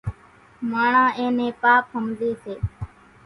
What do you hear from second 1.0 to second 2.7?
اين نين پاپ ۿمزي سي۔